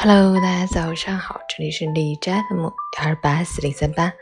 [0.00, 2.72] Hello，大家早上好，这里是李斋 FM 幺
[3.04, 4.12] 二八四零三八，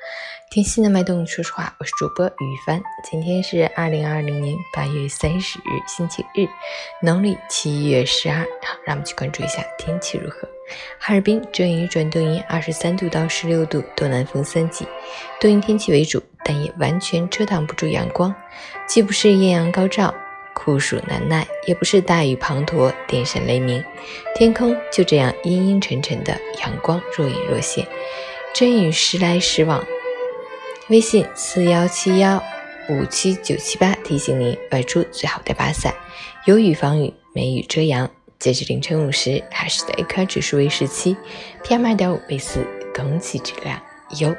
[0.50, 2.82] 听心的脉动说实话，我是主播于帆。
[3.04, 6.48] 今天是二零二零年八月三十日，星期日，
[7.02, 8.38] 农历七月十二。
[8.38, 10.48] 好，让我们去关注一下天气如何。
[10.98, 14.88] 哈尔滨阵雨转多云，二十三度到十六度，东南风三级，
[15.38, 18.34] 多云天气为主，但也完全遮挡不住阳光，
[18.88, 20.14] 既不是艳阳高照。
[20.58, 23.84] 酷暑难耐，也不是大雨滂沱、电闪雷鸣，
[24.34, 27.86] 天空就这样阴阴沉沉的，阳光若隐若现，
[28.54, 29.84] 阵雨时来时往。
[30.88, 32.42] 微信四幺七幺
[32.88, 35.94] 五七九七八提醒您外出最好带把伞，
[36.46, 38.10] 有雨防雨，没雨遮阳。
[38.38, 41.16] 截至凌晨五时，海市的 AQI 指数为十七
[41.64, 43.78] ，PM 二点五为四，空气质量
[44.18, 44.34] 优。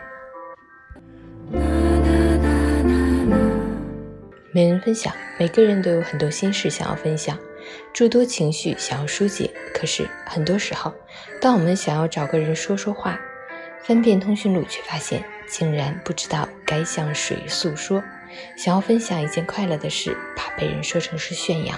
[4.51, 7.37] 没人分享，每个人都有很多心事想要分享，
[7.93, 9.49] 诸多情绪想要疏解。
[9.73, 10.93] 可是很多时候，
[11.39, 13.19] 当我们想要找个人说说话，
[13.83, 18.03] 翻遍通讯录，却发现竟然不知道该向谁诉说。
[18.55, 21.75] 想要分享一件快乐的事，怕被人说成是炫耀；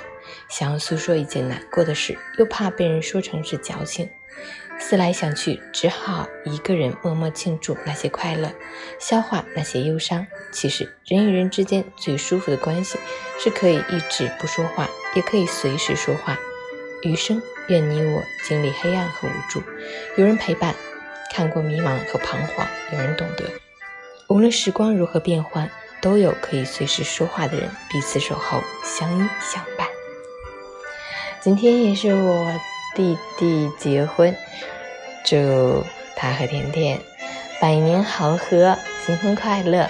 [0.50, 4.10] 想要诉说一件难过的事，又怕被人说成是矫情。
[4.82, 8.50] 思来想去，只好一个人默默庆祝那些快乐，
[8.98, 10.26] 消化那些忧伤。
[10.54, 12.98] 其实，人与人之间最舒服的关系，
[13.38, 16.40] 是可以一直不说话，也可以随时说话。
[17.04, 19.62] 余生，愿你我经历黑暗和无助，
[20.16, 20.74] 有人陪伴；
[21.34, 23.44] 看过迷茫和彷徨，有人懂得。
[24.30, 25.70] 无论时光如何变换，
[26.02, 29.89] 都有可以随时说话的人，彼此守候，相依相伴。
[31.42, 32.52] 今天也是我。
[32.96, 34.36] 弟弟结婚，
[35.24, 37.00] 祝他和甜甜
[37.62, 39.88] 百年好合，新婚快乐！